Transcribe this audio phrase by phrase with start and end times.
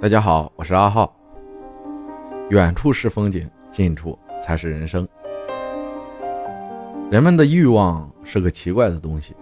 [0.00, 1.12] 大家好，我是阿浩。
[2.50, 5.06] 远处是风景，近处才是人生。
[7.10, 9.34] 人们的欲望是个奇怪的东西。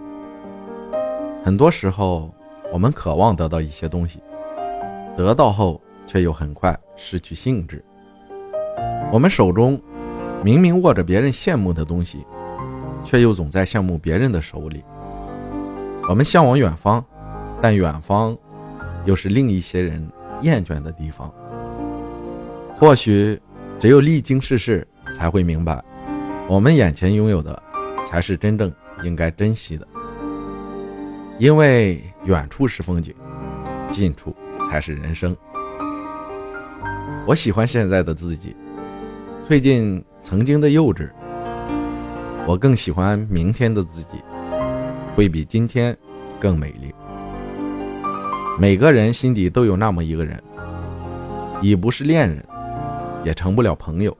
[1.44, 2.32] 很多时候，
[2.72, 4.18] 我们渴望得到一些东西，
[5.14, 7.84] 得到后却又很快失去兴致。
[9.12, 9.78] 我们手中
[10.42, 12.24] 明明握着别人羡慕的东西，
[13.04, 14.82] 却又总在羡慕别人的手里。
[16.08, 17.04] 我们向往远方，
[17.60, 18.34] 但远方
[19.04, 20.10] 又是另一些人。
[20.42, 21.32] 厌倦的地方，
[22.76, 23.40] 或许
[23.80, 24.86] 只有历经世事，
[25.16, 25.82] 才会明白，
[26.48, 27.62] 我们眼前拥有的，
[28.06, 28.72] 才是真正
[29.02, 29.86] 应该珍惜的。
[31.38, 33.14] 因为远处是风景，
[33.90, 34.34] 近处
[34.70, 35.36] 才是人生。
[37.26, 38.56] 我喜欢现在的自己，
[39.48, 41.10] 褪尽曾经的幼稚。
[42.46, 44.18] 我更喜欢明天的自己，
[45.14, 45.96] 会比今天
[46.38, 46.94] 更美丽。
[48.58, 50.42] 每个人心底都有那么一个人，
[51.60, 52.42] 已不是恋人，
[53.22, 54.16] 也成不了朋友。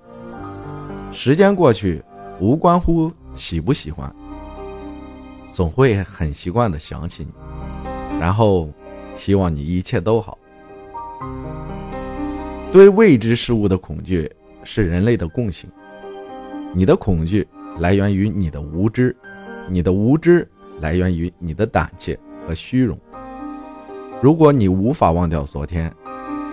[1.10, 2.02] 时间过去，
[2.38, 4.14] 无关乎喜不喜欢，
[5.54, 7.30] 总会很习惯的想起你，
[8.20, 8.68] 然后
[9.16, 10.36] 希望你一切都好。
[12.70, 14.30] 对未知事物的恐惧
[14.64, 15.70] 是人类的共性，
[16.74, 17.46] 你的恐惧
[17.78, 19.16] 来源于你的无知，
[19.70, 20.46] 你的无知
[20.82, 22.98] 来源于你的胆怯和虚荣。
[24.22, 25.92] 如果你无法忘掉昨天，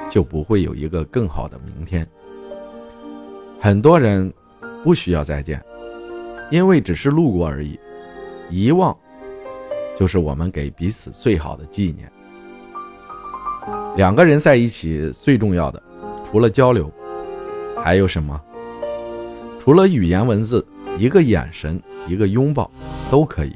[0.09, 2.07] 就不会有一个更好的明天。
[3.59, 4.31] 很多人
[4.83, 5.63] 不需要再见，
[6.51, 7.79] 因为只是路过而已。
[8.49, 8.95] 遗忘，
[9.97, 12.11] 就是我们给彼此最好的纪念。
[13.95, 15.81] 两个人在一起最重要的，
[16.23, 16.91] 除了交流，
[17.81, 18.39] 还有什么？
[19.61, 20.63] 除了语言文字，
[20.97, 22.69] 一个眼神，一个拥抱，
[23.09, 23.55] 都可以。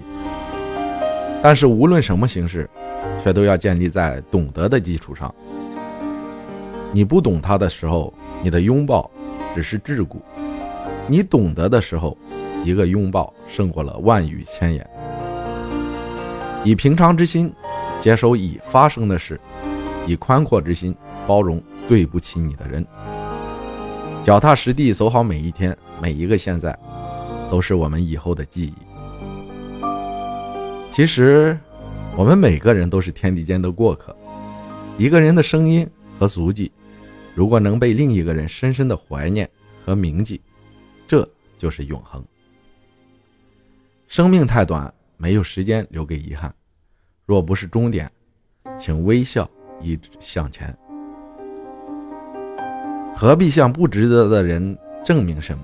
[1.41, 2.69] 但是无论什么形式。
[3.23, 5.33] 却都要建立在懂得的基础上。
[6.93, 9.09] 你不懂他的时候，你的拥抱
[9.53, 10.17] 只是桎梏；
[11.07, 12.17] 你懂得的时候，
[12.63, 14.89] 一个拥抱胜过了万语千言。
[16.63, 17.51] 以平常之心
[17.99, 19.37] 接收已发生的事，
[20.05, 20.95] 以宽阔之心
[21.27, 22.85] 包容对不起你的人。
[24.23, 26.77] 脚踏实地走好每一天，每一个现在，
[27.51, 28.86] 都是我们以后的记忆。
[30.97, 31.55] 其实。
[32.15, 34.17] 我们每个人都是天地间的过客，
[34.97, 35.87] 一个人的声音
[36.17, 36.71] 和足迹，
[37.35, 39.47] 如果能被另一个人深深的怀念
[39.85, 40.41] 和铭记，
[41.07, 42.25] 这就是永恒。
[44.07, 46.51] 生命太短，没有时间留给遗憾。
[47.27, 48.11] 若不是终点，
[48.79, 49.47] 请微笑
[49.79, 50.75] 一直向前。
[53.15, 54.75] 何必向不值得的人
[55.05, 55.63] 证明什么？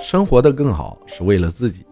[0.00, 1.84] 生活的更好是为了自己。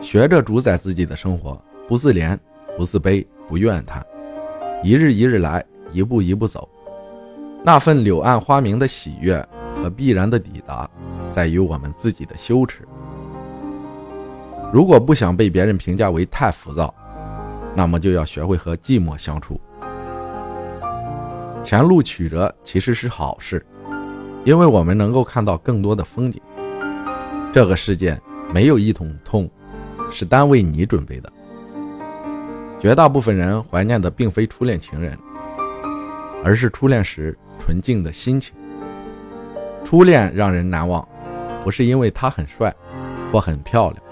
[0.00, 2.38] 学着主宰自己的生活，不自怜。
[2.76, 4.04] 不自卑，不怨叹，
[4.84, 6.68] 一日一日来，一步一步走。
[7.64, 9.42] 那份柳暗花明的喜悦
[9.82, 10.86] 和必然的抵达，
[11.32, 12.86] 在于我们自己的羞耻。
[14.70, 16.94] 如果不想被别人评价为太浮躁，
[17.74, 19.58] 那么就要学会和寂寞相处。
[21.62, 23.64] 前路曲折其实是好事，
[24.44, 26.38] 因为我们能够看到更多的风景。
[27.54, 28.20] 这个世界
[28.52, 29.48] 没有一桶痛，
[30.10, 31.32] 是单为你准备的。
[32.78, 35.18] 绝大部分人怀念的并非初恋情人，
[36.44, 38.54] 而是初恋时纯净的心情。
[39.84, 41.06] 初恋让人难忘，
[41.64, 42.74] 不是因为他很帅
[43.32, 44.02] 或很漂亮，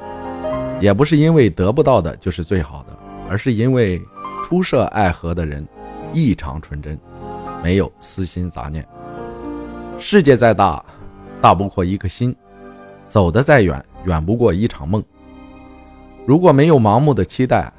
[0.81, 4.01] 也不是因为得不到的就是最好的，而是因为
[4.45, 5.67] 初涉爱河的人
[6.13, 6.99] 异常纯真，
[7.63, 8.87] 没有私心杂念。
[9.99, 10.85] 世界再大，
[11.41, 12.33] 大不过一颗心；
[13.09, 15.03] 走得再远，远不过一场梦。
[16.27, 17.71] 如果没有盲目的期待，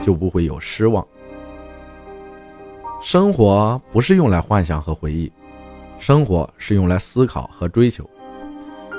[0.00, 1.06] 就不会有失望。
[3.00, 5.30] 生活不是用来幻想和回忆，
[6.00, 8.08] 生活是用来思考和追求。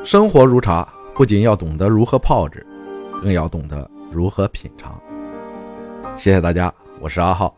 [0.03, 2.66] 生活如茶，不仅要懂得如何泡制，
[3.22, 4.97] 更要懂得如何品尝。
[6.16, 7.53] 谢谢大家，我是阿浩。